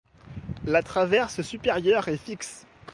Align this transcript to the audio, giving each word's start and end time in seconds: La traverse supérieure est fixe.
La 0.65 0.81
traverse 0.81 1.43
supérieure 1.43 2.07
est 2.07 2.17
fixe. 2.17 2.65